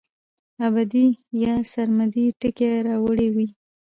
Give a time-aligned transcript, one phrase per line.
[0.67, 1.05] ابدي
[1.43, 3.47] يا سرمدي ټکي راوړي وے